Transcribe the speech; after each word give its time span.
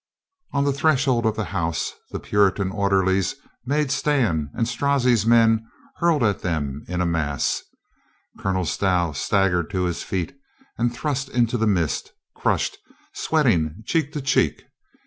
On 0.51 0.63
the 0.63 0.73
threshold 0.73 1.27
of 1.27 1.35
the 1.35 1.43
house 1.45 1.93
the 2.09 2.19
Puritan 2.19 2.71
order 2.71 3.05
lies 3.05 3.35
made 3.67 3.91
stand 3.91 4.49
and 4.55 4.67
Strozzi's 4.67 5.27
men 5.27 5.63
hurled 5.97 6.23
at 6.23 6.39
them 6.41 6.83
in 6.87 7.01
a 7.01 7.05
mass. 7.05 7.61
Colonel 8.39 8.65
Stow 8.65 9.11
staggered 9.11 9.69
to 9.69 9.83
his 9.83 10.01
feet 10.01 10.35
and 10.75 10.91
thrust 10.91 11.29
into 11.29 11.55
the 11.55 11.67
midst, 11.67 12.13
crushed, 12.35 12.79
sweating, 13.13 13.83
cheek 13.85 14.11
to 14.13 14.21
cheek. 14.23 14.63